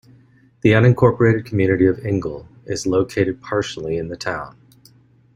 [0.61, 4.57] The unincorporated community of Ingle is located partially in the town.